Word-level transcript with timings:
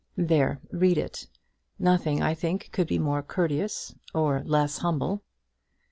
There; 0.17 0.59
read 0.71 0.97
it. 0.97 1.27
Nothing, 1.77 2.23
I 2.23 2.33
think, 2.33 2.71
could 2.71 2.87
be 2.87 2.97
more 2.97 3.21
courteous 3.21 3.93
or 4.15 4.41
less 4.45 4.79
humble." 4.79 5.21